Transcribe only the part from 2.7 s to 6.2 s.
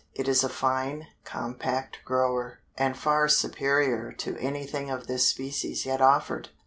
and far superior to anything of this species yet